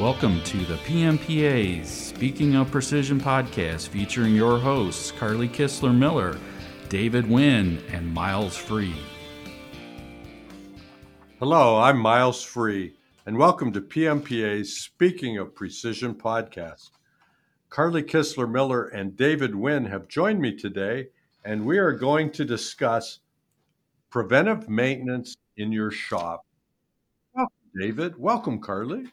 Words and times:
Welcome 0.00 0.42
to 0.42 0.58
the 0.64 0.74
PMPA's 0.78 1.88
Speaking 1.88 2.56
of 2.56 2.68
Precision 2.68 3.20
podcast 3.20 3.86
featuring 3.86 4.34
your 4.34 4.58
hosts, 4.58 5.12
Carli 5.12 5.48
Kistler 5.48 5.96
Miller, 5.96 6.36
David 6.88 7.30
Wynn, 7.30 7.80
and 7.92 8.12
Miles 8.12 8.56
Free. 8.56 8.96
Hello, 11.38 11.78
I'm 11.80 11.96
Miles 11.96 12.42
Free, 12.42 12.94
and 13.26 13.38
welcome 13.38 13.72
to 13.72 13.80
PMPA's 13.80 14.76
Speaking 14.76 15.38
of 15.38 15.54
Precision 15.54 16.12
podcast. 16.12 16.90
Carli 17.70 18.02
Kistler 18.02 18.50
Miller 18.50 18.88
and 18.88 19.16
David 19.16 19.54
Wynn 19.54 19.84
have 19.84 20.08
joined 20.08 20.40
me 20.40 20.56
today, 20.56 21.06
and 21.44 21.64
we 21.64 21.78
are 21.78 21.92
going 21.92 22.32
to 22.32 22.44
discuss 22.44 23.20
preventive 24.10 24.68
maintenance 24.68 25.36
in 25.56 25.70
your 25.70 25.92
shop. 25.92 26.44
Welcome, 27.32 27.54
David. 27.80 28.18
Welcome, 28.18 28.60
Carli. 28.60 29.08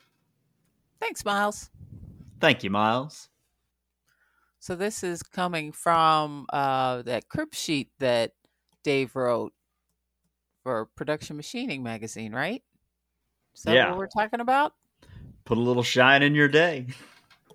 Thanks, 1.01 1.25
Miles. 1.25 1.69
Thank 2.39 2.63
you, 2.63 2.69
Miles. 2.69 3.27
So 4.59 4.75
this 4.75 5.03
is 5.03 5.23
coming 5.23 5.71
from 5.71 6.45
uh, 6.53 7.01
that 7.01 7.27
crib 7.27 7.53
sheet 7.55 7.89
that 7.99 8.33
Dave 8.83 9.15
wrote 9.15 9.53
for 10.63 10.85
Production 10.95 11.35
Machining 11.37 11.81
magazine, 11.81 12.31
right? 12.33 12.63
Is 13.55 13.63
that 13.63 13.73
Yeah. 13.73 13.89
what 13.89 13.97
we're 13.97 14.07
talking 14.07 14.39
about? 14.39 14.73
Put 15.45 15.57
a 15.57 15.61
little 15.61 15.83
shine 15.83 16.21
in 16.21 16.35
your 16.35 16.47
day. 16.47 16.87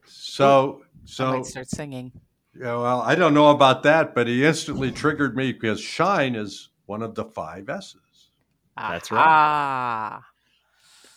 So, 0.04 0.82
I 0.82 0.86
so 1.04 1.30
might 1.30 1.46
start 1.46 1.68
singing. 1.68 2.12
yeah, 2.58 2.76
well, 2.76 3.00
I 3.00 3.14
don't 3.14 3.32
know 3.34 3.50
about 3.50 3.84
that, 3.84 4.14
but 4.14 4.26
he 4.26 4.44
instantly 4.44 4.90
triggered 4.90 5.36
me 5.36 5.52
because 5.52 5.80
shine 5.80 6.34
is 6.34 6.70
one 6.86 7.02
of 7.02 7.14
the 7.14 7.24
five 7.24 7.68
S's. 7.68 8.30
That's 8.76 9.10
right. 9.12 9.20
Ah, 9.24 10.24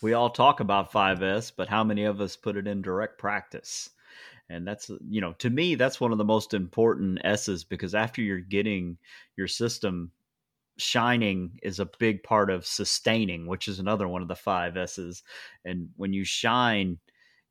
We 0.02 0.14
all 0.14 0.30
talk 0.30 0.60
about 0.60 0.92
5S, 0.92 1.52
but 1.56 1.68
how 1.68 1.84
many 1.84 2.04
of 2.04 2.20
us 2.20 2.36
put 2.36 2.56
it 2.56 2.66
in 2.66 2.82
direct 2.82 3.18
practice? 3.18 3.90
And 4.48 4.66
that's, 4.66 4.90
you 5.08 5.20
know, 5.20 5.32
to 5.34 5.50
me, 5.50 5.74
that's 5.76 6.00
one 6.00 6.12
of 6.12 6.18
the 6.18 6.24
most 6.24 6.54
important 6.54 7.20
S's 7.24 7.62
because 7.62 7.94
after 7.94 8.20
you're 8.20 8.40
getting 8.40 8.98
your 9.36 9.46
system 9.46 10.10
shining 10.76 11.58
is 11.62 11.78
a 11.78 11.90
big 11.98 12.22
part 12.22 12.50
of 12.50 12.66
sustaining, 12.66 13.46
which 13.46 13.68
is 13.68 13.78
another 13.78 14.08
one 14.08 14.22
of 14.22 14.28
the 14.28 14.34
five 14.34 14.76
S's. 14.76 15.22
And 15.64 15.88
when 15.96 16.12
you 16.12 16.24
shine, 16.24 16.98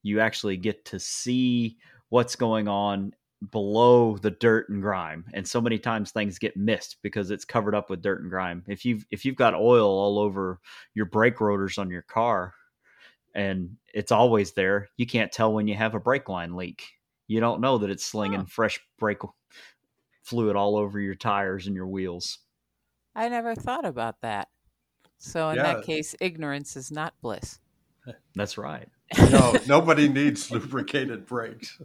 you 0.03 0.19
actually 0.19 0.57
get 0.57 0.83
to 0.85 0.99
see 0.99 1.77
what's 2.09 2.35
going 2.35 2.67
on 2.67 3.13
below 3.51 4.17
the 4.17 4.31
dirt 4.31 4.69
and 4.69 4.81
grime 4.81 5.25
and 5.33 5.47
so 5.47 5.61
many 5.61 5.79
times 5.79 6.11
things 6.11 6.37
get 6.37 6.57
missed 6.57 6.97
because 7.01 7.31
it's 7.31 7.45
covered 7.45 7.73
up 7.73 7.89
with 7.89 8.01
dirt 8.01 8.21
and 8.21 8.29
grime 8.29 8.63
if 8.67 8.83
you've 8.83 9.05
if 9.11 9.23
you've 9.23 9.37
got 9.37 9.53
oil 9.55 9.87
all 9.87 10.19
over 10.19 10.59
your 10.93 11.05
brake 11.05 11.39
rotors 11.39 11.77
on 11.77 11.89
your 11.89 12.01
car 12.01 12.53
and 13.35 13.77
it's 13.93 14.11
always 14.11 14.53
there 14.53 14.89
you 14.97 15.05
can't 15.05 15.31
tell 15.31 15.53
when 15.53 15.67
you 15.67 15.75
have 15.75 15.95
a 15.95 15.99
brake 15.99 16.29
line 16.29 16.55
leak 16.55 16.87
you 17.27 17.39
don't 17.39 17.61
know 17.61 17.77
that 17.77 17.89
it's 17.89 18.05
slinging 18.05 18.39
Huh. 18.39 18.45
fresh 18.45 18.79
brake 18.97 19.19
fluid 20.23 20.55
all 20.55 20.75
over 20.77 20.99
your 20.99 21.15
tires 21.15 21.67
and 21.67 21.75
your 21.75 21.87
wheels 21.87 22.39
I 23.15 23.29
never 23.29 23.53
thought 23.53 23.85
about 23.85 24.21
that. 24.21 24.49
So 25.19 25.49
in 25.51 25.55
Yeah. 25.55 25.63
that 25.63 25.81
case, 25.81 26.15
ignorance 26.21 26.77
is 26.77 26.91
not 26.91 27.19
bliss. 27.21 27.59
that's 28.35 28.57
right 28.57 28.89
No, 29.17 29.55
nobody 29.67 30.07
needs 30.07 30.51
lubricated 30.51 31.25
brakes. 31.25 31.81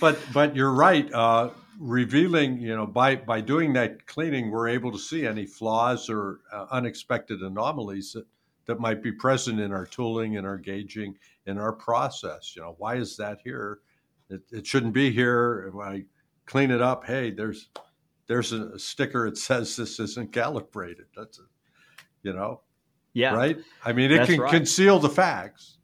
But 0.00 0.18
but 0.32 0.54
you're 0.54 0.72
right. 0.72 1.10
Uh, 1.12 1.50
revealing, 1.78 2.60
you 2.60 2.74
know, 2.74 2.86
by 2.86 3.16
by 3.16 3.40
doing 3.40 3.72
that 3.74 4.06
cleaning, 4.06 4.50
we're 4.50 4.68
able 4.68 4.92
to 4.92 4.98
see 4.98 5.26
any 5.26 5.46
flaws 5.46 6.10
or 6.10 6.40
uh, 6.52 6.66
unexpected 6.70 7.40
anomalies 7.40 8.12
that 8.12 8.26
that 8.66 8.80
might 8.80 9.02
be 9.02 9.12
present 9.12 9.60
in 9.60 9.72
our 9.72 9.86
tooling, 9.86 10.34
in 10.34 10.44
our 10.44 10.58
gauging, 10.58 11.16
in 11.46 11.58
our 11.58 11.72
process. 11.72 12.54
You 12.54 12.62
know, 12.62 12.74
why 12.78 12.96
is 12.96 13.16
that 13.16 13.38
here? 13.44 13.78
It, 14.28 14.42
it 14.50 14.66
shouldn't 14.66 14.92
be 14.92 15.10
here. 15.10 15.70
When 15.72 15.86
I 15.86 16.04
clean 16.46 16.70
it 16.70 16.82
up, 16.82 17.04
hey, 17.04 17.30
there's 17.30 17.68
there's 18.26 18.52
a 18.52 18.78
sticker 18.78 19.30
that 19.30 19.38
says 19.38 19.76
this 19.76 20.00
isn't 20.00 20.32
calibrated. 20.32 21.06
That's 21.16 21.38
a, 21.38 21.44
you 22.22 22.32
know, 22.32 22.60
yeah 23.16 23.34
right? 23.34 23.58
I 23.84 23.92
mean, 23.92 24.10
it 24.12 24.18
That's 24.18 24.30
can 24.30 24.40
right. 24.40 24.52
conceal 24.52 24.98
the 24.98 25.08
facts. 25.08 25.75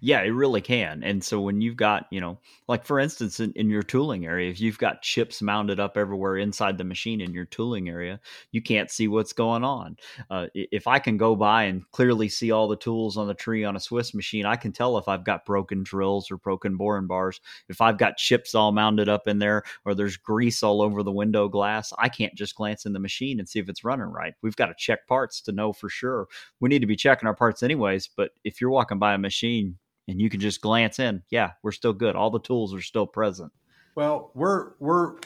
Yeah, 0.00 0.20
it 0.22 0.30
really 0.30 0.60
can. 0.60 1.02
And 1.02 1.22
so 1.22 1.40
when 1.40 1.60
you've 1.60 1.76
got, 1.76 2.06
you 2.10 2.20
know, 2.20 2.38
like 2.68 2.84
for 2.84 2.98
instance, 2.98 3.40
in, 3.40 3.52
in 3.52 3.68
your 3.70 3.82
tooling 3.82 4.26
area, 4.26 4.50
if 4.50 4.60
you've 4.60 4.78
got 4.78 5.02
chips 5.02 5.42
mounted 5.42 5.80
up 5.80 5.96
everywhere 5.96 6.36
inside 6.36 6.78
the 6.78 6.84
machine 6.84 7.20
in 7.20 7.32
your 7.32 7.44
tooling 7.46 7.88
area, 7.88 8.20
you 8.52 8.62
can't 8.62 8.90
see 8.90 9.08
what's 9.08 9.32
going 9.32 9.64
on. 9.64 9.96
Uh, 10.30 10.46
if 10.54 10.86
I 10.86 10.98
can 10.98 11.16
go 11.16 11.34
by 11.36 11.64
and 11.64 11.88
clearly 11.92 12.28
see 12.28 12.50
all 12.50 12.68
the 12.68 12.76
tools 12.76 13.16
on 13.16 13.26
the 13.26 13.34
tree 13.34 13.64
on 13.64 13.76
a 13.76 13.80
Swiss 13.80 14.14
machine, 14.14 14.46
I 14.46 14.56
can 14.56 14.72
tell 14.72 14.98
if 14.98 15.08
I've 15.08 15.24
got 15.24 15.44
broken 15.44 15.82
drills 15.82 16.30
or 16.30 16.36
broken 16.36 16.76
boring 16.76 17.06
bars. 17.06 17.40
If 17.68 17.80
I've 17.80 17.98
got 17.98 18.16
chips 18.16 18.54
all 18.54 18.72
mounted 18.72 19.08
up 19.08 19.26
in 19.28 19.38
there 19.38 19.62
or 19.84 19.94
there's 19.94 20.16
grease 20.16 20.62
all 20.62 20.82
over 20.82 21.02
the 21.02 21.12
window 21.12 21.48
glass, 21.48 21.92
I 21.98 22.08
can't 22.08 22.34
just 22.34 22.54
glance 22.54 22.86
in 22.86 22.92
the 22.92 23.00
machine 23.00 23.38
and 23.40 23.48
see 23.48 23.58
if 23.58 23.68
it's 23.68 23.84
running 23.84 24.06
right. 24.06 24.34
We've 24.42 24.56
got 24.56 24.66
to 24.66 24.74
check 24.76 25.06
parts 25.06 25.40
to 25.42 25.52
know 25.52 25.72
for 25.72 25.88
sure 25.88 26.26
we 26.60 26.68
need 26.68 26.80
to 26.80 26.86
be 26.86 26.96
checking 26.96 27.26
our 27.26 27.34
parts 27.34 27.62
anyways. 27.62 28.08
But 28.16 28.30
if 28.44 28.60
you're 28.60 28.70
walking 28.70 28.98
by 28.98 29.14
a 29.14 29.18
machine 29.18 29.76
and 30.10 30.20
you 30.20 30.28
can 30.28 30.40
just 30.40 30.60
glance 30.60 30.98
in, 30.98 31.22
yeah, 31.30 31.52
we're 31.62 31.72
still 31.72 31.92
good. 31.92 32.16
All 32.16 32.30
the 32.30 32.40
tools 32.40 32.74
are 32.74 32.82
still 32.82 33.06
present. 33.06 33.52
Well, 33.94 34.30
we're 34.34 34.72
we're 34.78 35.16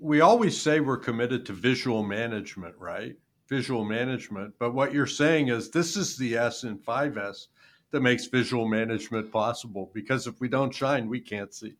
we 0.00 0.20
always 0.20 0.60
say 0.60 0.80
we're 0.80 0.98
committed 0.98 1.46
to 1.46 1.52
visual 1.52 2.02
management, 2.02 2.74
right? 2.78 3.16
Visual 3.48 3.84
management. 3.84 4.54
But 4.58 4.74
what 4.74 4.92
you're 4.92 5.06
saying 5.06 5.48
is 5.48 5.70
this 5.70 5.96
is 5.96 6.16
the 6.16 6.36
S 6.36 6.64
in 6.64 6.78
5S 6.78 7.46
that 7.90 8.00
makes 8.00 8.26
visual 8.26 8.66
management 8.68 9.30
possible 9.30 9.90
because 9.94 10.26
if 10.26 10.40
we 10.40 10.48
don't 10.48 10.74
shine, 10.74 11.08
we 11.08 11.20
can't 11.20 11.54
see. 11.54 11.74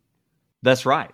That's 0.62 0.86
right. 0.86 1.12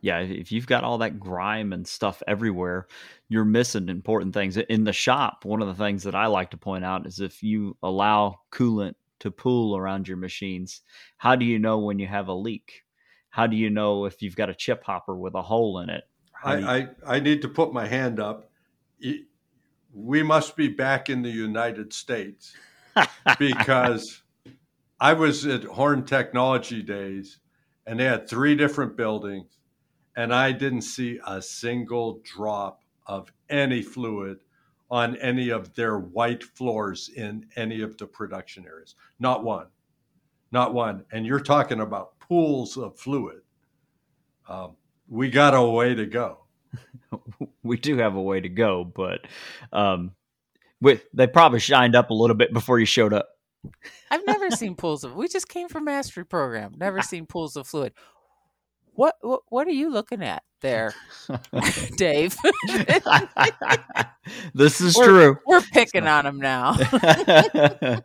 Yeah, 0.00 0.18
if- 0.20 0.30
if 0.30 0.52
you've 0.52 0.66
got 0.66 0.82
all 0.84 0.98
that 0.98 1.20
grime 1.20 1.72
and 1.72 1.86
stuff 1.86 2.22
everywhere, 2.26 2.88
you're 3.28 3.44
missing 3.44 3.88
important 3.88 4.34
things. 4.34 4.56
In 4.56 4.84
the 4.84 4.92
shop, 4.92 5.44
one 5.44 5.62
of 5.62 5.68
the 5.68 5.74
things 5.74 6.02
that 6.02 6.14
I 6.16 6.26
like 6.26 6.50
to 6.50 6.56
point 6.56 6.84
out 6.84 7.06
is 7.06 7.20
if 7.20 7.42
you 7.42 7.76
allow 7.82 8.40
coolant 8.50 8.94
to 9.22 9.30
pool 9.30 9.76
around 9.76 10.08
your 10.08 10.16
machines, 10.16 10.82
how 11.16 11.36
do 11.36 11.44
you 11.44 11.58
know 11.58 11.78
when 11.78 11.98
you 11.98 12.06
have 12.06 12.28
a 12.28 12.34
leak? 12.34 12.82
How 13.30 13.46
do 13.46 13.56
you 13.56 13.70
know 13.70 14.04
if 14.04 14.20
you've 14.20 14.36
got 14.36 14.50
a 14.50 14.54
chip 14.54 14.84
hopper 14.84 15.16
with 15.16 15.34
a 15.34 15.42
hole 15.42 15.78
in 15.78 15.88
it? 15.90 16.04
Do 16.44 16.58
you- 16.60 16.66
I, 16.66 16.76
I, 16.76 16.88
I 17.16 17.20
need 17.20 17.42
to 17.42 17.48
put 17.48 17.72
my 17.72 17.86
hand 17.86 18.20
up. 18.20 18.50
We 19.94 20.22
must 20.22 20.56
be 20.56 20.68
back 20.68 21.08
in 21.08 21.22
the 21.22 21.30
United 21.30 21.92
States 21.92 22.54
because 23.38 24.22
I 25.00 25.12
was 25.12 25.46
at 25.46 25.64
Horn 25.64 26.04
Technology 26.04 26.82
Days 26.82 27.38
and 27.86 28.00
they 28.00 28.04
had 28.04 28.28
three 28.28 28.54
different 28.54 28.96
buildings 28.96 29.58
and 30.16 30.34
I 30.34 30.52
didn't 30.52 30.82
see 30.82 31.18
a 31.26 31.40
single 31.42 32.20
drop 32.24 32.82
of 33.06 33.32
any 33.48 33.82
fluid 33.82 34.38
on 34.92 35.16
any 35.16 35.48
of 35.48 35.74
their 35.74 35.98
white 35.98 36.44
floors 36.44 37.08
in 37.16 37.46
any 37.56 37.80
of 37.80 37.96
the 37.96 38.06
production 38.06 38.66
areas. 38.66 38.94
Not 39.18 39.42
one. 39.42 39.68
Not 40.52 40.74
one. 40.74 41.06
And 41.10 41.24
you're 41.24 41.40
talking 41.40 41.80
about 41.80 42.18
pools 42.18 42.76
of 42.76 42.98
fluid. 42.98 43.40
Um, 44.46 44.76
we 45.08 45.30
got 45.30 45.54
a 45.54 45.62
way 45.62 45.94
to 45.94 46.04
go. 46.04 46.40
we 47.62 47.78
do 47.78 47.96
have 47.96 48.16
a 48.16 48.22
way 48.22 48.42
to 48.42 48.50
go, 48.50 48.84
but 48.84 49.20
um, 49.72 50.12
we, 50.82 51.00
they 51.14 51.26
probably 51.26 51.60
shined 51.60 51.96
up 51.96 52.10
a 52.10 52.14
little 52.14 52.36
bit 52.36 52.52
before 52.52 52.78
you 52.78 52.84
showed 52.84 53.14
up. 53.14 53.30
I've 54.10 54.26
never 54.26 54.50
seen 54.50 54.74
pools 54.74 55.04
of. 55.04 55.14
We 55.14 55.26
just 55.26 55.48
came 55.48 55.68
from 55.68 55.86
mastery 55.86 56.26
program. 56.26 56.74
Never 56.76 57.00
seen 57.00 57.24
pools 57.24 57.56
of 57.56 57.66
fluid. 57.66 57.94
What 58.92 59.14
what, 59.22 59.40
what 59.48 59.66
are 59.66 59.72
you 59.72 59.88
looking 59.90 60.22
at 60.22 60.42
there, 60.62 60.94
Dave? 61.96 62.36
this 64.54 64.80
is 64.80 64.96
We're- 64.96 65.08
true. 65.08 65.38
We're 65.46 65.60
picking 65.60 66.06
on 66.06 66.24
him 66.26 66.38
now. 66.38 66.76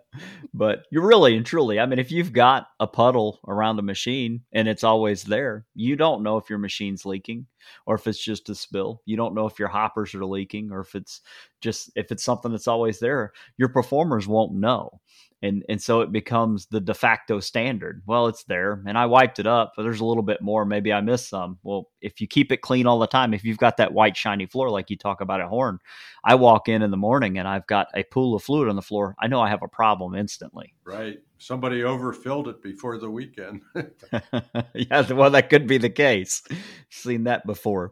but 0.54 0.86
you're 0.92 1.06
really 1.06 1.38
and 1.38 1.46
truly, 1.46 1.80
I 1.80 1.86
mean, 1.86 2.00
if 2.00 2.12
you've 2.12 2.34
got 2.34 2.68
a 2.80 2.88
puddle 2.88 3.40
around 3.48 3.80
a 3.80 3.84
machine 3.84 4.42
and 4.52 4.68
it's 4.68 4.84
always 4.84 5.24
there, 5.24 5.66
you 5.76 5.96
don't 5.96 6.24
know 6.24 6.38
if 6.38 6.50
your 6.50 6.60
machine's 6.60 7.06
leaking 7.06 7.46
or 7.86 7.96
if 7.96 8.08
it's 8.08 8.24
just 8.24 8.50
a 8.50 8.56
spill. 8.56 9.02
You 9.06 9.18
don't 9.18 9.36
know 9.36 9.48
if 9.48 9.60
your 9.60 9.68
hoppers 9.68 10.14
are 10.16 10.26
leaking 10.26 10.72
or 10.72 10.82
if 10.82 10.96
it's 10.96 11.22
just 11.62 11.92
if 11.96 12.12
it's 12.12 12.24
something 12.24 12.52
that's 12.52 12.68
always 12.68 13.00
there. 13.00 13.34
Your 13.58 13.70
performers 13.70 14.28
won't 14.28 14.54
know. 14.54 15.00
And 15.44 15.64
and 15.70 15.80
so 15.80 16.02
it 16.02 16.12
becomes 16.12 16.66
the 16.66 16.80
de 16.82 16.96
facto 16.96 17.40
standard. 17.40 18.02
Well, 18.08 18.26
it's 18.26 18.44
there 18.46 18.82
and 18.88 18.98
I 18.98 19.06
wiped 19.06 19.38
it 19.38 19.46
up, 19.46 19.74
but 19.76 19.84
there's 19.84 20.00
a 20.00 20.06
little 20.06 20.24
bit 20.24 20.42
more. 20.42 20.66
Maybe 20.66 20.92
I 20.92 21.02
missed 21.02 21.30
some. 21.30 21.60
Well, 21.62 21.90
if 22.02 22.20
you 22.20 22.28
keep 22.28 22.47
it 22.52 22.62
clean 22.62 22.88
all 22.88 23.00
the 23.00 23.08
time, 23.08 23.34
if 23.34 23.44
you've 23.44 23.58
got 23.58 23.78
that 23.78 23.94
white 23.94 24.18
shiny 24.18 24.46
floor 24.46 24.70
like 24.70 24.90
you 24.90 24.98
talk 24.98 25.22
about 25.22 25.42
at 25.42 25.48
Horn, 25.48 25.80
I 26.24 26.36
walk 26.36 26.68
in 26.68 26.82
in 26.82 26.92
the 26.92 26.98
morning 26.98 27.38
and 27.38 27.48
I've 27.48 27.68
got 27.68 27.88
a 27.94 28.04
pool 28.04 28.36
of 28.36 28.44
fluid 28.44 28.70
on 28.70 28.76
the 28.76 28.82
floor. 28.82 29.16
I 29.20 29.28
know 29.28 29.42
I 29.42 29.50
have 29.50 29.64
a 29.64 29.68
problem 29.68 30.16
instantly. 30.16 30.74
Right. 30.84 31.20
Somebody 31.38 31.84
overfilled 31.84 32.48
it 32.48 32.62
before 32.62 32.98
the 32.98 33.10
weekend. 33.10 33.62
yeah, 34.74 35.12
well, 35.12 35.32
that 35.32 35.50
could 35.50 35.68
be 35.68 35.78
the 35.78 35.90
case. 35.90 36.44
Seen 36.90 37.26
that 37.26 37.46
before. 37.46 37.92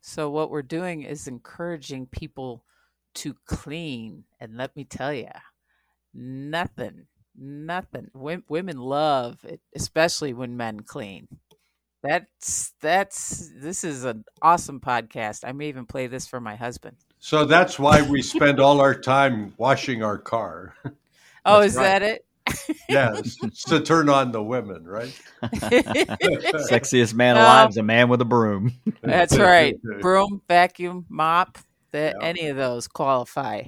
So 0.00 0.30
what 0.30 0.50
we're 0.50 0.62
doing 0.62 1.02
is 1.02 1.26
encouraging 1.26 2.06
people 2.06 2.64
to 3.14 3.34
clean, 3.46 4.24
and 4.38 4.56
let 4.56 4.76
me 4.76 4.84
tell 4.84 5.12
you, 5.12 5.26
nothing, 6.14 7.06
nothing. 7.36 8.10
women 8.14 8.78
love 8.78 9.38
it, 9.44 9.60
especially 9.74 10.32
when 10.32 10.56
men 10.56 10.80
clean. 10.80 11.26
That's 12.06 12.72
that's 12.80 13.50
this 13.56 13.84
is 13.84 14.04
an 14.04 14.24
awesome 14.42 14.80
podcast. 14.80 15.44
I 15.46 15.52
may 15.52 15.68
even 15.68 15.86
play 15.86 16.06
this 16.06 16.26
for 16.26 16.40
my 16.40 16.56
husband. 16.56 16.96
So 17.18 17.44
that's 17.44 17.78
why 17.78 18.02
we 18.02 18.22
spend 18.22 18.60
all 18.60 18.80
our 18.80 18.94
time 18.94 19.54
washing 19.56 20.02
our 20.02 20.18
car. 20.18 20.74
Oh, 21.48 21.60
is 21.60 21.76
right. 21.76 22.00
that 22.00 22.02
it? 22.02 22.24
yes, 22.88 23.36
to 23.68 23.80
turn 23.80 24.08
on 24.08 24.32
the 24.32 24.42
women, 24.42 24.84
right? 24.84 25.16
Sexiest 25.44 27.14
man 27.14 27.36
alive 27.36 27.70
is 27.70 27.76
a 27.76 27.84
man 27.84 28.08
with 28.08 28.20
a 28.20 28.24
broom. 28.24 28.72
That's 29.00 29.38
right. 29.38 29.80
Broom, 30.00 30.42
vacuum, 30.48 31.06
mop, 31.08 31.58
that 31.92 32.16
yeah. 32.18 32.26
any 32.26 32.46
of 32.48 32.56
those 32.56 32.88
qualify. 32.88 33.62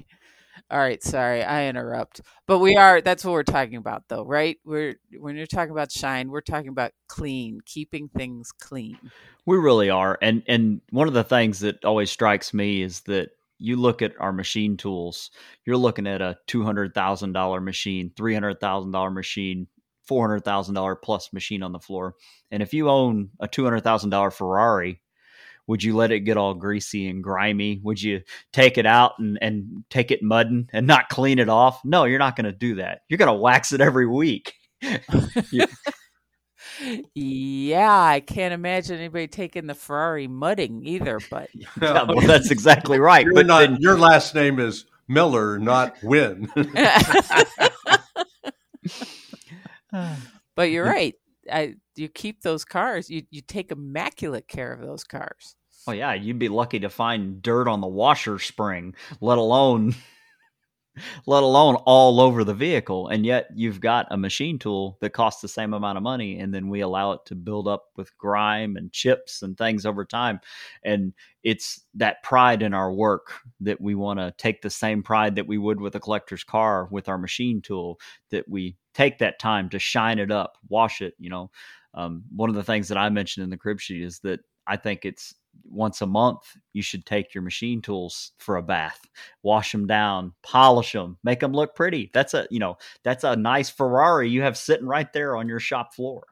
All 0.71 0.79
right, 0.79 1.01
sorry, 1.01 1.43
I 1.43 1.67
interrupt. 1.67 2.21
But 2.45 2.59
we 2.59 2.75
are 2.75 3.01
that's 3.01 3.25
what 3.25 3.31
we're 3.31 3.43
talking 3.43 3.77
about 3.77 4.03
though, 4.07 4.23
right? 4.23 4.57
We're 4.63 4.95
when 5.17 5.35
you're 5.35 5.47
talking 5.47 5.71
about 5.71 5.91
shine, 5.91 6.29
we're 6.29 6.41
talking 6.41 6.69
about 6.69 6.91
clean, 7.07 7.59
keeping 7.65 8.07
things 8.09 8.51
clean. 8.51 8.97
We 9.45 9.57
really 9.57 9.89
are. 9.89 10.17
And 10.21 10.43
and 10.47 10.81
one 10.91 11.07
of 11.07 11.15
the 11.15 11.23
things 11.23 11.61
that 11.61 11.83
always 11.83 12.11
strikes 12.11 12.53
me 12.53 12.83
is 12.83 13.01
that 13.01 13.29
you 13.57 13.75
look 13.75 14.01
at 14.01 14.13
our 14.19 14.31
machine 14.31 14.77
tools, 14.77 15.31
you're 15.65 15.75
looking 15.75 16.07
at 16.07 16.21
a 16.21 16.37
$200,000 16.47 17.63
machine, 17.63 18.11
$300,000 18.17 19.13
machine, 19.13 19.67
$400,000 20.09 20.95
plus 21.03 21.33
machine 21.33 21.61
on 21.61 21.73
the 21.73 21.79
floor. 21.79 22.15
And 22.51 22.63
if 22.63 22.73
you 22.73 22.89
own 22.89 23.31
a 23.39 23.47
$200,000 23.47 24.33
Ferrari, 24.33 25.01
would 25.69 25.83
you 25.83 25.95
let 25.95 26.11
it 26.11 26.21
get 26.21 26.35
all 26.35 26.55
greasy 26.55 27.07
and 27.07 27.23
grimy? 27.23 27.79
Would 27.83 28.01
you 28.01 28.23
take 28.51 28.79
it 28.79 28.87
out 28.87 29.19
and, 29.19 29.37
and 29.39 29.83
take 29.91 30.09
it 30.09 30.23
mudding 30.23 30.67
and 30.73 30.87
not 30.87 31.09
clean 31.09 31.37
it 31.37 31.47
off? 31.47 31.85
No, 31.85 32.05
you're 32.05 32.17
not 32.17 32.35
going 32.35 32.45
to 32.45 32.51
do 32.51 32.73
that. 32.75 33.01
You're 33.07 33.19
going 33.19 33.27
to 33.27 33.33
wax 33.35 33.71
it 33.71 33.79
every 33.79 34.07
week. 34.07 34.55
yeah, 37.13 38.01
I 38.03 38.19
can't 38.19 38.51
imagine 38.51 38.97
anybody 38.97 39.27
taking 39.27 39.67
the 39.67 39.75
Ferrari 39.75 40.27
mudding 40.27 40.81
either. 40.87 41.19
But 41.29 41.49
yeah, 41.53 42.01
well, 42.01 42.25
that's 42.25 42.49
exactly 42.49 42.99
right. 42.99 43.25
You're 43.25 43.35
but 43.35 43.45
not, 43.45 43.59
then, 43.59 43.77
your 43.79 43.95
last 43.95 44.33
name 44.33 44.59
is 44.59 44.85
Miller, 45.07 45.59
not 45.59 46.01
Wynn. 46.01 46.49
but 50.55 50.71
you're 50.71 50.85
right. 50.85 51.13
I, 51.51 51.75
you 51.95 52.09
keep 52.09 52.41
those 52.41 52.65
cars. 52.65 53.07
You 53.11 53.21
you 53.29 53.41
take 53.41 53.71
immaculate 53.71 54.47
care 54.47 54.73
of 54.73 54.81
those 54.81 55.03
cars. 55.03 55.55
Oh 55.89 55.91
yeah, 55.91 56.13
you'd 56.13 56.37
be 56.37 56.49
lucky 56.49 56.79
to 56.81 56.89
find 56.89 57.41
dirt 57.41 57.67
on 57.67 57.81
the 57.81 57.87
washer 57.87 58.37
spring, 58.37 58.93
let 59.21 59.39
alone 59.39 59.95
let 61.25 61.41
alone 61.41 61.77
all 61.87 62.21
over 62.21 62.43
the 62.43 62.53
vehicle. 62.53 63.07
And 63.07 63.25
yet 63.25 63.47
you've 63.55 63.81
got 63.81 64.05
a 64.11 64.17
machine 64.17 64.59
tool 64.59 64.99
that 65.01 65.13
costs 65.13 65.41
the 65.41 65.47
same 65.47 65.73
amount 65.73 65.97
of 65.97 66.03
money. 66.03 66.37
And 66.37 66.53
then 66.53 66.69
we 66.69 66.81
allow 66.81 67.13
it 67.13 67.21
to 67.25 67.35
build 67.35 67.67
up 67.67 67.85
with 67.95 68.15
grime 68.19 68.75
and 68.75 68.91
chips 68.91 69.41
and 69.41 69.57
things 69.57 69.83
over 69.83 70.05
time. 70.05 70.41
And 70.83 71.13
it's 71.41 71.81
that 71.95 72.21
pride 72.21 72.61
in 72.61 72.75
our 72.75 72.93
work 72.93 73.33
that 73.61 73.81
we 73.81 73.95
want 73.95 74.19
to 74.19 74.31
take 74.37 74.61
the 74.61 74.69
same 74.69 75.01
pride 75.01 75.37
that 75.37 75.47
we 75.47 75.57
would 75.57 75.81
with 75.81 75.95
a 75.95 75.99
collector's 75.99 76.43
car 76.43 76.87
with 76.91 77.09
our 77.09 77.17
machine 77.17 77.63
tool, 77.63 77.99
that 78.29 78.47
we 78.47 78.75
take 78.93 79.17
that 79.17 79.39
time 79.39 79.69
to 79.69 79.79
shine 79.79 80.19
it 80.19 80.29
up, 80.29 80.59
wash 80.67 81.01
it. 81.01 81.15
You 81.17 81.31
know, 81.31 81.51
um, 81.95 82.25
one 82.35 82.49
of 82.51 82.55
the 82.55 82.63
things 82.63 82.89
that 82.89 82.97
I 82.99 83.09
mentioned 83.09 83.43
in 83.43 83.49
the 83.49 83.57
crib 83.57 83.79
sheet 83.79 84.03
is 84.03 84.19
that 84.19 84.41
I 84.67 84.77
think 84.77 85.03
it's 85.03 85.33
once 85.67 86.01
a 86.01 86.05
month 86.05 86.57
you 86.73 86.81
should 86.81 87.05
take 87.05 87.33
your 87.33 87.41
machine 87.41 87.81
tools 87.81 88.31
for 88.37 88.57
a 88.57 88.63
bath. 88.63 88.99
Wash 89.43 89.71
them 89.71 89.87
down 89.87 90.33
polish 90.43 90.93
them 90.93 91.17
make 91.23 91.39
them 91.39 91.53
look 91.53 91.75
pretty. 91.75 92.09
That's 92.13 92.33
a 92.33 92.47
you 92.49 92.59
know 92.59 92.77
that's 93.03 93.23
a 93.23 93.35
nice 93.35 93.69
ferrari 93.69 94.29
you 94.29 94.41
have 94.41 94.57
sitting 94.57 94.87
right 94.87 95.11
there 95.13 95.35
on 95.35 95.47
your 95.47 95.59
shop 95.59 95.93
floor. 95.93 96.23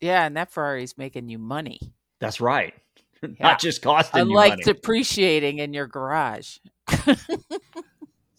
Yeah 0.00 0.24
and 0.24 0.36
that 0.36 0.50
ferrari's 0.52 0.96
making 0.98 1.28
you 1.28 1.38
money. 1.38 1.80
That's 2.20 2.40
right. 2.40 2.74
Yeah. 3.22 3.48
not 3.48 3.60
just 3.60 3.82
costing 3.82 4.18
unlike 4.22 4.52
money. 4.52 4.62
depreciating 4.62 5.58
in 5.58 5.74
your 5.74 5.86
garage. 5.86 6.56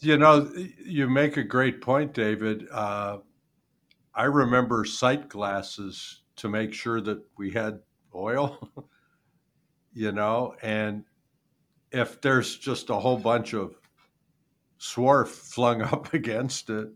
You 0.03 0.17
know 0.17 0.51
you 0.83 1.07
make 1.07 1.37
a 1.37 1.43
great 1.43 1.79
point 1.79 2.13
david. 2.13 2.67
Uh, 2.71 3.19
i 4.15 4.23
remember 4.23 4.83
sight 4.83 5.29
glasses 5.29 6.21
to 6.37 6.49
make 6.49 6.73
sure 6.73 6.99
that 7.01 7.21
we 7.37 7.51
had 7.51 7.79
oil 8.15 8.57
you 9.93 10.11
know, 10.11 10.55
and 10.61 11.03
if 11.91 12.21
there's 12.21 12.57
just 12.57 12.89
a 12.89 12.95
whole 12.95 13.17
bunch 13.17 13.53
of 13.53 13.75
swarf 14.79 15.27
flung 15.27 15.81
up 15.81 16.13
against 16.13 16.69
it, 16.69 16.89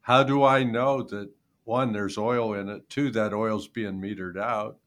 how 0.00 0.22
do 0.22 0.42
I 0.42 0.64
know 0.64 1.02
that 1.02 1.30
one, 1.64 1.92
there's 1.92 2.16
oil 2.16 2.54
in 2.54 2.68
it, 2.70 2.88
two, 2.88 3.10
that 3.10 3.34
oil's 3.34 3.68
being 3.68 4.00
metered 4.00 4.38
out, 4.38 4.78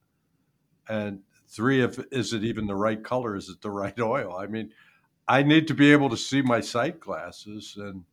and 0.89 1.19
three, 1.47 1.81
if 1.81 1.99
is 2.11 2.33
it 2.33 2.43
even 2.43 2.65
the 2.65 2.75
right 2.75 3.03
color? 3.03 3.35
Is 3.35 3.49
it 3.49 3.61
the 3.61 3.69
right 3.69 3.99
oil? 3.99 4.35
I 4.35 4.47
mean, 4.47 4.71
I 5.27 5.43
need 5.43 5.67
to 5.67 5.75
be 5.75 5.91
able 5.91 6.09
to 6.09 6.17
see 6.17 6.41
my 6.41 6.59
sight 6.59 6.99
glasses, 6.99 7.75
and 7.77 8.03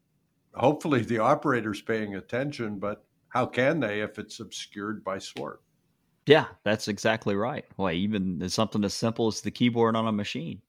hopefully 0.55 1.01
the 1.01 1.19
operator's 1.19 1.81
paying 1.81 2.15
attention, 2.15 2.79
but 2.79 3.05
how 3.29 3.47
can 3.47 3.81
they 3.81 4.01
if 4.01 4.19
it's 4.19 4.41
obscured 4.41 5.03
by 5.03 5.17
swarf? 5.17 5.59
Yeah, 6.29 6.45
that's 6.63 6.89
exactly 6.89 7.35
right. 7.35 7.65
Well, 7.79 7.91
even 7.91 8.47
something 8.51 8.85
as 8.85 8.93
simple 8.93 9.29
as 9.29 9.41
the 9.41 9.51
keyboard 9.51 9.97
on 9.97 10.07
a 10.07 10.13
machine. 10.13 10.61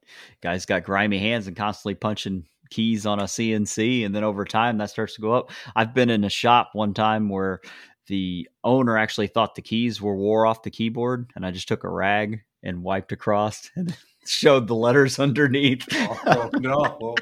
Guys 0.41 0.65
got 0.65 0.85
grimy 0.85 1.19
hands 1.19 1.47
and 1.47 1.57
constantly 1.57 1.95
punching 1.95 2.45
keys 2.69 3.05
on 3.05 3.19
a 3.19 3.23
CNC, 3.23 4.05
and 4.05 4.15
then 4.15 4.23
over 4.23 4.45
time 4.45 4.77
that 4.77 4.89
starts 4.89 5.15
to 5.15 5.21
go 5.21 5.33
up. 5.33 5.51
I've 5.75 5.93
been 5.93 6.09
in 6.09 6.23
a 6.23 6.29
shop 6.29 6.69
one 6.71 6.93
time 6.93 7.27
where 7.27 7.59
the 8.07 8.47
owner 8.63 8.97
actually 8.97 9.27
thought 9.27 9.55
the 9.55 9.61
keys 9.61 10.01
were 10.01 10.15
wore 10.15 10.45
off 10.45 10.63
the 10.63 10.71
keyboard, 10.71 11.29
and 11.35 11.45
I 11.45 11.51
just 11.51 11.67
took 11.67 11.83
a 11.83 11.89
rag 11.89 12.39
and 12.63 12.81
wiped 12.81 13.11
across 13.11 13.69
and 13.75 13.93
showed 14.25 14.65
the 14.65 14.75
letters 14.75 15.19
underneath. 15.19 15.85
oh 15.91 16.49
no! 16.53 17.15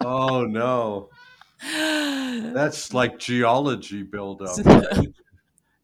oh 0.00 0.46
no! 0.46 1.10
That's 2.54 2.94
like 2.94 3.18
geology 3.18 4.04
buildup. 4.04 4.56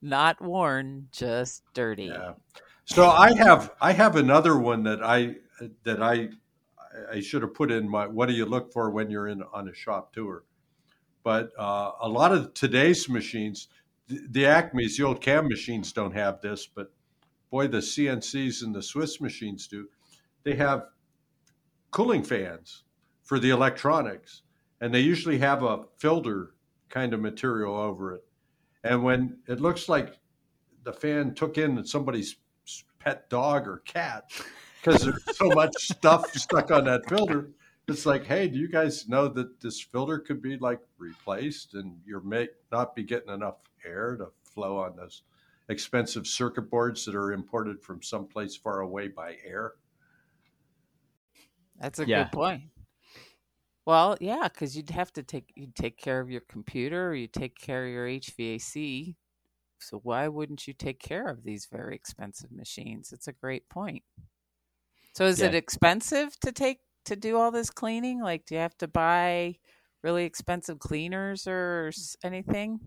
Not 0.02 0.43
worn, 0.43 1.08
just 1.12 1.62
dirty. 1.72 2.06
Yeah. 2.06 2.34
So 2.84 3.08
I 3.08 3.34
have 3.34 3.72
I 3.81 3.93
have 3.93 4.16
another 4.16 4.58
one 4.58 4.82
that 4.82 5.02
I 5.02 5.37
that 5.84 6.03
I 6.03 6.31
I 7.10 7.20
should 7.20 7.43
have 7.43 7.55
put 7.55 7.70
in 7.70 7.88
my 7.88 8.06
what 8.08 8.26
do 8.26 8.34
you 8.34 8.44
look 8.44 8.72
for 8.72 8.91
when 8.91 9.10
you're 9.10 9.29
in 9.29 9.43
on 9.53 9.69
a 9.69 9.74
shop 9.74 10.12
tour. 10.12 10.44
But 11.22 11.53
uh, 11.56 11.93
a 12.00 12.08
lot 12.08 12.32
of 12.32 12.53
today's 12.53 13.08
machines, 13.08 13.69
the, 14.08 14.20
the 14.29 14.46
Acme's, 14.46 14.96
the 14.96 15.05
old 15.05 15.20
cam 15.20 15.48
machines 15.48 15.93
don't 15.93 16.15
have 16.15 16.41
this, 16.41 16.67
but 16.67 16.93
boy, 17.50 17.69
the 17.69 17.79
CNCs 17.79 18.62
and 18.62 18.74
the 18.74 18.82
Swiss 18.82 19.20
machines 19.20 19.69
do. 19.69 19.88
They 20.43 20.56
have 20.56 20.86
cooling 21.93 22.24
fans 22.24 22.82
for 23.22 23.38
the 23.38 23.50
electronics, 23.50 24.43
and 24.81 24.93
they 24.93 25.00
usually 25.00 25.38
have 25.38 25.62
a 25.62 25.84
filter 25.98 26.55
kind 26.88 27.15
of 27.15 27.20
material 27.20 27.76
over 27.76 28.15
it. 28.15 28.24
And 28.84 29.05
when 29.05 29.39
it 29.46 29.60
looks 29.60 29.89
like 29.89 30.19
the 30.84 30.93
fan 30.93 31.34
took 31.34 31.58
in 31.58 31.84
somebody's 31.84 32.36
pet 32.98 33.29
dog 33.31 33.67
or 33.67 33.79
cat 33.79 34.31
because 34.81 35.03
there's 35.03 35.36
so 35.36 35.48
much 35.51 35.72
stuff 35.79 36.32
stuck 36.32 36.70
on 36.70 36.84
that 36.84 37.08
filter, 37.08 37.51
it's 37.89 38.06
like, 38.06 38.24
hey, 38.24 38.48
do 38.48 38.58
you 38.58 38.69
guys 38.69 39.08
know 39.08 39.29
that 39.29 39.60
this 39.60 39.81
filter 39.81 40.19
could 40.19 40.41
be 40.43 40.56
like 40.56 40.81
replaced 40.98 41.74
and 41.74 41.98
you're 42.06 42.20
may 42.20 42.48
not 42.70 42.94
be 42.94 43.03
getting 43.03 43.32
enough 43.32 43.56
air 43.84 44.17
to 44.17 44.29
flow 44.44 44.79
on 44.79 44.96
those 44.96 45.22
expensive 45.69 46.27
circuit 46.27 46.70
boards 46.70 47.05
that 47.05 47.15
are 47.15 47.32
imported 47.32 47.81
from 47.82 48.03
someplace 48.03 48.56
far 48.56 48.81
away 48.81 49.08
by 49.08 49.36
air? 49.44 49.72
That's 51.81 51.98
a 51.98 52.06
yeah. 52.06 52.24
good 52.24 52.32
point. 52.32 52.62
Well, 53.86 54.17
yeah, 54.20 54.48
because 54.48 54.77
you'd 54.77 54.91
have 54.91 55.12
to 55.15 55.22
take 55.22 55.53
you 55.56 55.69
take 55.74 55.98
care 55.98 56.20
of 56.20 56.31
your 56.31 56.43
computer, 56.43 57.15
you 57.15 57.27
take 57.27 57.58
care 57.58 57.84
of 57.86 57.93
your 57.93 58.06
HVAC. 58.06 59.17
So 59.81 59.98
why 60.03 60.29
wouldn't 60.29 60.69
you 60.69 60.74
take 60.74 61.01
care 61.01 61.27
of 61.29 61.43
these 61.44 61.67
very 61.70 61.94
expensive 61.96 62.53
machines? 62.53 63.12
It's 63.12 63.29
a 63.29 63.32
great 63.32 63.69
point. 63.69 64.05
So 65.15 65.27
is 65.27 65.41
yeah. 65.41 65.46
it 65.46 65.55
expensive 65.55 66.39
to 66.41 66.53
take 66.53 66.79
to 67.06 67.17
do 67.17 67.36
all 67.36 67.51
this 67.51 67.70
cleaning? 67.70 68.22
Like, 68.22 68.46
do 68.46 68.55
you 68.55 68.60
have 68.60 68.77
to 68.79 68.89
buy 68.89 69.56
really 70.03 70.24
expensive 70.24 70.79
cleaners 70.79 71.46
or 71.46 71.91
anything? 72.24 72.81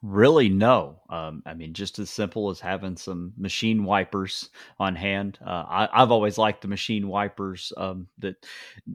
Really, 0.00 0.48
no. 0.48 1.00
Um, 1.10 1.42
I 1.44 1.54
mean, 1.54 1.74
just 1.74 1.98
as 1.98 2.08
simple 2.08 2.50
as 2.50 2.60
having 2.60 2.96
some 2.96 3.32
machine 3.36 3.82
wipers 3.82 4.50
on 4.78 4.94
hand. 4.94 5.40
Uh, 5.44 5.64
I, 5.68 5.88
have 5.92 6.12
always 6.12 6.38
liked 6.38 6.62
the 6.62 6.68
machine 6.68 7.08
wipers 7.08 7.72
um, 7.76 8.06
that 8.18 8.36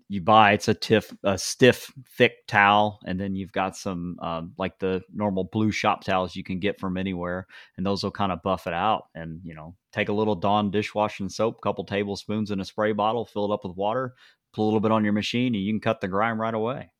you 0.07 0.22
buy. 0.22 0.53
It's 0.53 0.69
a 0.69 0.74
tiff, 0.74 1.13
a 1.25 1.38
stiff, 1.38 1.91
thick 2.17 2.48
towel, 2.48 3.01
and 3.05 3.19
then 3.19 3.36
you've 3.36 3.51
got 3.51 3.75
some 3.75 4.17
um, 4.22 4.53
like 4.57 4.79
the 4.79 5.01
normal 5.13 5.43
blue 5.43 5.74
shop 5.74 6.05
towels 6.05 6.38
you 6.38 6.43
can 6.43 6.60
get 6.60 6.79
from 6.79 6.95
anywhere, 6.95 7.48
and 7.75 7.86
those 7.86 8.01
will 8.01 8.12
kind 8.12 8.31
of 8.31 8.41
buff 8.41 8.65
it 8.65 8.74
out. 8.74 9.07
And 9.13 9.41
you 9.43 9.55
know, 9.55 9.75
take 9.91 10.07
a 10.07 10.13
little 10.13 10.36
Dawn 10.36 10.72
dishwashing 10.72 11.27
soap, 11.27 11.60
couple 11.60 11.83
tablespoons 11.83 12.50
in 12.50 12.62
a 12.62 12.65
spray 12.65 12.93
bottle, 12.93 13.25
fill 13.25 13.51
it 13.51 13.53
up 13.53 13.65
with 13.65 13.75
water, 13.75 14.13
put 14.53 14.63
a 14.63 14.63
little 14.63 14.79
bit 14.79 14.93
on 14.93 15.03
your 15.03 15.12
machine, 15.12 15.53
and 15.53 15.62
you 15.65 15.74
can 15.74 15.81
cut 15.81 16.00
the 16.00 16.07
grime 16.07 16.39
right 16.39 16.53
away. 16.53 16.91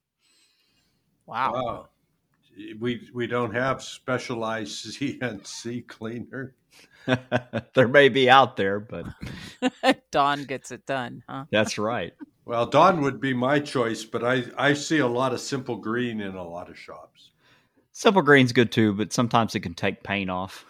Wow. 1.26 1.54
wow. 1.54 1.88
We 2.80 3.10
we 3.14 3.28
don't 3.28 3.54
have 3.54 3.84
specialized 3.84 4.86
CNC 5.00 5.88
cleaner. 5.88 6.56
there 7.74 7.88
may 7.88 8.10
be 8.10 8.30
out 8.30 8.56
there, 8.56 8.80
but 8.80 9.06
Dawn 10.12 10.46
gets 10.46 10.72
it 10.72 10.86
done, 10.86 11.24
huh? 11.28 11.46
that's 11.52 11.78
right. 11.78 12.14
Well, 12.46 12.66
Dawn 12.66 13.02
would 13.02 13.20
be 13.20 13.34
my 13.34 13.60
choice, 13.60 14.04
but 14.04 14.24
I, 14.24 14.44
I 14.58 14.74
see 14.74 15.00
a 15.00 15.08
lot 15.08 15.34
of 15.34 15.40
simple 15.40 15.78
green 15.78 16.20
in 16.20 16.36
a 16.36 16.44
lot 16.44 16.70
of 16.70 16.78
shops. 16.78 17.32
Simple 17.92 18.22
green's 18.22 18.52
good 18.52 18.72
too, 18.72 18.94
but 18.94 19.14
sometimes 19.14 19.56
it 19.56 19.62
can 19.62 19.74
take 19.74 20.04
paint 20.04 20.30
off. 20.30 20.66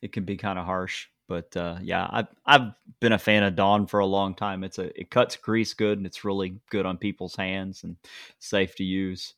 It 0.00 0.12
can 0.12 0.24
be 0.24 0.36
kind 0.36 0.58
of 0.58 0.64
harsh, 0.64 1.08
but 1.28 1.56
uh, 1.56 1.78
yeah, 1.82 2.06
I've 2.08 2.28
I've 2.46 2.72
been 3.00 3.12
a 3.12 3.18
fan 3.18 3.42
of 3.42 3.56
Dawn 3.56 3.86
for 3.86 4.00
a 4.00 4.06
long 4.06 4.34
time. 4.34 4.64
It's 4.64 4.78
a 4.78 4.98
it 4.98 5.10
cuts 5.10 5.36
grease 5.36 5.74
good 5.74 5.98
and 5.98 6.06
it's 6.06 6.24
really 6.24 6.60
good 6.70 6.86
on 6.86 6.96
people's 6.98 7.36
hands 7.36 7.82
and 7.82 7.96
safe 8.38 8.76
to 8.76 8.84
use. 8.84 9.34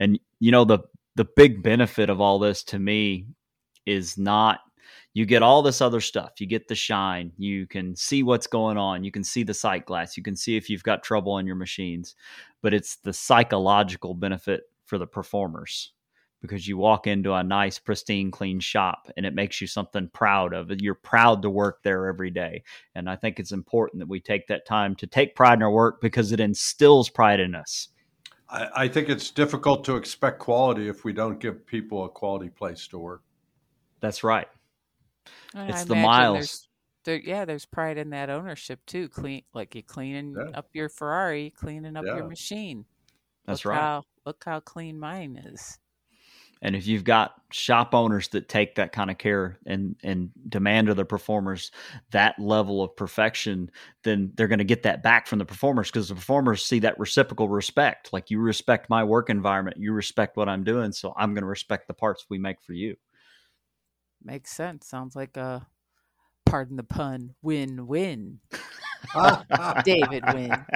And 0.00 0.18
you 0.40 0.50
know 0.52 0.64
the 0.64 0.80
the 1.16 1.26
big 1.36 1.62
benefit 1.62 2.10
of 2.10 2.20
all 2.20 2.38
this 2.38 2.62
to 2.64 2.78
me 2.78 3.26
is 3.86 4.16
not 4.16 4.60
you 5.14 5.26
get 5.26 5.42
all 5.42 5.62
this 5.62 5.80
other 5.80 6.00
stuff. 6.00 6.40
You 6.40 6.46
get 6.46 6.68
the 6.68 6.74
shine. 6.74 7.32
You 7.36 7.66
can 7.66 7.96
see 7.96 8.22
what's 8.22 8.46
going 8.46 8.76
on. 8.76 9.04
You 9.04 9.10
can 9.10 9.24
see 9.24 9.42
the 9.42 9.54
sight 9.54 9.84
glass. 9.84 10.16
You 10.16 10.22
can 10.22 10.36
see 10.36 10.56
if 10.56 10.70
you've 10.70 10.82
got 10.82 11.02
trouble 11.02 11.32
on 11.32 11.46
your 11.46 11.56
machines. 11.56 12.14
But 12.62 12.74
it's 12.74 12.96
the 12.96 13.12
psychological 13.12 14.14
benefit 14.14 14.62
for 14.84 14.98
the 14.98 15.06
performers 15.06 15.92
because 16.40 16.68
you 16.68 16.76
walk 16.76 17.06
into 17.06 17.32
a 17.32 17.42
nice, 17.42 17.78
pristine, 17.78 18.30
clean 18.30 18.60
shop 18.60 19.08
and 19.16 19.26
it 19.26 19.34
makes 19.34 19.60
you 19.60 19.66
something 19.66 20.08
proud 20.12 20.54
of. 20.54 20.70
You're 20.78 20.94
proud 20.94 21.42
to 21.42 21.50
work 21.50 21.82
there 21.82 22.06
every 22.06 22.30
day. 22.30 22.62
And 22.94 23.10
I 23.10 23.16
think 23.16 23.40
it's 23.40 23.52
important 23.52 24.00
that 24.00 24.08
we 24.08 24.20
take 24.20 24.46
that 24.46 24.66
time 24.66 24.94
to 24.96 25.06
take 25.06 25.34
pride 25.34 25.58
in 25.58 25.62
our 25.62 25.70
work 25.70 26.00
because 26.00 26.30
it 26.30 26.40
instills 26.40 27.10
pride 27.10 27.40
in 27.40 27.54
us. 27.54 27.88
I, 28.50 28.68
I 28.84 28.88
think 28.88 29.08
it's 29.08 29.30
difficult 29.30 29.84
to 29.84 29.96
expect 29.96 30.38
quality 30.38 30.88
if 30.88 31.04
we 31.04 31.12
don't 31.12 31.38
give 31.38 31.66
people 31.66 32.04
a 32.04 32.08
quality 32.08 32.48
place 32.48 32.86
to 32.88 32.98
work. 32.98 33.22
That's 34.00 34.22
right. 34.24 34.48
And 35.54 35.70
It's 35.70 35.82
I 35.82 35.84
the 35.84 35.94
miles. 35.96 36.34
there's- 36.34 36.64
There, 37.04 37.16
yeah, 37.20 37.44
there's 37.44 37.64
pride 37.64 37.96
in 37.98 38.10
that 38.10 38.28
ownership 38.28 38.80
too. 38.86 39.08
Clean, 39.08 39.42
like 39.54 39.74
you're 39.74 39.82
cleaning 39.82 40.34
Yeah. 40.36 40.58
up 40.58 40.68
your 40.74 40.88
Ferrari, 40.88 41.50
cleaning 41.50 41.96
up 41.96 42.04
Yeah. 42.04 42.16
your 42.16 42.28
machine. 42.28 42.84
That's 43.46 43.64
look 43.64 43.72
right. 43.72 43.80
How, 43.80 44.02
look 44.26 44.42
how 44.44 44.60
clean 44.60 44.98
mine 44.98 45.36
is. 45.36 45.78
And 46.60 46.74
if 46.74 46.86
you've 46.86 47.04
got 47.04 47.34
shop 47.50 47.94
owners 47.94 48.28
that 48.28 48.48
take 48.48 48.74
that 48.74 48.92
kind 48.92 49.10
of 49.10 49.18
care 49.18 49.58
and 49.64 49.96
and 50.02 50.30
demand 50.48 50.88
of 50.88 50.96
the 50.96 51.04
performers 51.04 51.70
that 52.10 52.38
level 52.38 52.82
of 52.82 52.94
perfection, 52.96 53.70
then 54.04 54.32
they're 54.34 54.48
going 54.48 54.58
to 54.58 54.64
get 54.64 54.82
that 54.82 55.02
back 55.02 55.26
from 55.26 55.38
the 55.38 55.44
performers 55.44 55.90
because 55.90 56.08
the 56.08 56.14
performers 56.14 56.64
see 56.64 56.80
that 56.80 56.98
reciprocal 56.98 57.48
respect. 57.48 58.12
Like 58.12 58.30
you 58.30 58.40
respect 58.40 58.90
my 58.90 59.04
work 59.04 59.30
environment, 59.30 59.76
you 59.78 59.92
respect 59.92 60.36
what 60.36 60.48
I'm 60.48 60.64
doing, 60.64 60.92
so 60.92 61.14
I'm 61.16 61.34
going 61.34 61.42
to 61.42 61.48
respect 61.48 61.88
the 61.88 61.94
parts 61.94 62.26
we 62.28 62.38
make 62.38 62.60
for 62.60 62.72
you. 62.72 62.96
Makes 64.22 64.50
sense. 64.50 64.86
Sounds 64.86 65.14
like 65.14 65.36
a, 65.36 65.66
pardon 66.44 66.76
the 66.76 66.82
pun, 66.82 67.34
win-win. 67.42 68.40
Ah, 69.14 69.80
David 69.84 70.24
Wynn. 70.34 70.66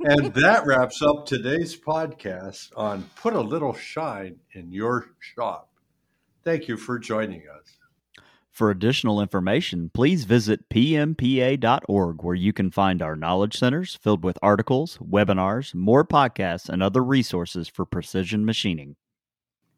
And 0.00 0.34
that 0.34 0.62
wraps 0.66 1.02
up 1.02 1.26
today's 1.26 1.76
podcast 1.76 2.70
on 2.76 3.08
Put 3.16 3.34
a 3.34 3.40
Little 3.40 3.74
Shine 3.74 4.36
in 4.52 4.72
Your 4.72 5.10
Shop. 5.18 5.68
Thank 6.44 6.68
you 6.68 6.76
for 6.76 6.98
joining 6.98 7.42
us. 7.42 7.78
For 8.50 8.70
additional 8.70 9.20
information, 9.20 9.90
please 9.94 10.24
visit 10.24 10.68
pmpa.org, 10.68 12.22
where 12.22 12.34
you 12.34 12.52
can 12.52 12.70
find 12.70 13.00
our 13.00 13.16
knowledge 13.16 13.56
centers 13.58 13.94
filled 13.96 14.24
with 14.24 14.38
articles, 14.42 14.98
webinars, 14.98 15.74
more 15.74 16.04
podcasts, 16.04 16.68
and 16.68 16.82
other 16.82 17.02
resources 17.02 17.68
for 17.68 17.86
precision 17.86 18.44
machining. 18.44 18.96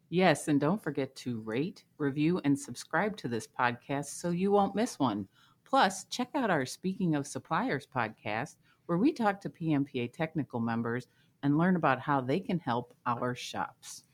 Yes, 0.08 0.48
and 0.48 0.60
don't 0.60 0.82
forget 0.82 1.14
to 1.16 1.40
rate, 1.40 1.84
review, 1.96 2.40
and 2.44 2.58
subscribe 2.58 3.16
to 3.18 3.28
this 3.28 3.46
podcast 3.46 4.06
so 4.06 4.30
you 4.30 4.50
won't 4.50 4.74
miss 4.74 4.98
one. 4.98 5.28
Plus, 5.64 6.04
check 6.04 6.28
out 6.34 6.50
our 6.50 6.66
Speaking 6.66 7.14
of 7.14 7.26
Suppliers 7.26 7.86
podcast, 7.86 8.56
where 8.92 8.98
we 8.98 9.10
talk 9.10 9.40
to 9.40 9.48
PMPA 9.48 10.12
technical 10.12 10.60
members 10.60 11.08
and 11.42 11.56
learn 11.56 11.76
about 11.76 11.98
how 11.98 12.20
they 12.20 12.38
can 12.38 12.58
help 12.58 12.92
our 13.06 13.34
shops. 13.34 14.04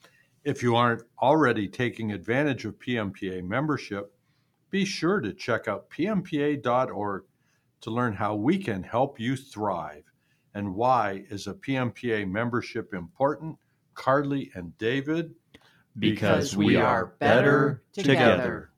If 0.44 0.62
you 0.62 0.76
aren't 0.76 1.02
already 1.20 1.66
taking 1.66 2.12
advantage 2.12 2.64
of 2.64 2.78
PMPA 2.78 3.42
membership, 3.42 4.14
be 4.70 4.84
sure 4.84 5.20
to 5.20 5.32
check 5.32 5.66
out 5.66 5.90
pmpa.org 5.90 7.24
to 7.80 7.90
learn 7.90 8.12
how 8.12 8.36
we 8.36 8.56
can 8.56 8.84
help 8.84 9.18
you 9.18 9.34
thrive 9.34 10.04
and 10.54 10.76
why 10.76 11.24
is 11.28 11.48
a 11.48 11.54
PMPA 11.54 12.30
membership 12.30 12.94
important. 12.94 13.58
Carli 13.96 14.52
and 14.54 14.78
David, 14.78 15.34
Because 15.98 16.56
we 16.56 16.76
are 16.76 17.16
better 17.18 17.82
together. 17.92 18.70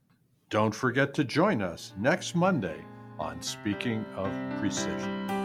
Don't 0.48 0.74
forget 0.74 1.12
to 1.12 1.24
join 1.24 1.60
us 1.60 1.92
next 1.98 2.34
Monday 2.34 2.82
on 3.18 3.42
Speaking 3.42 4.02
of 4.16 4.32
Precision. 4.58 5.39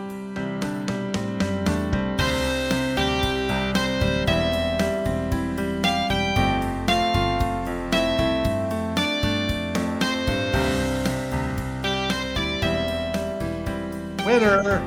Winner! 14.35 14.81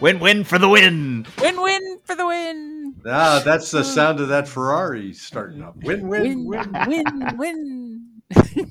Win 0.00 0.18
win 0.20 0.42
for 0.42 0.58
the 0.58 0.70
win! 0.70 1.26
Win-win 1.38 1.98
for 2.02 2.14
the 2.14 2.26
win. 2.26 2.94
Ah, 3.06 3.42
that's 3.44 3.70
the 3.70 3.84
sound 3.84 4.20
of 4.20 4.28
that 4.28 4.48
Ferrari 4.48 5.12
starting 5.12 5.60
up. 5.62 5.76
Win, 5.84 6.08
win, 6.08 6.46
Win, 6.46 6.64
win. 6.86 7.04
win, 7.36 7.36
win. 7.36 8.61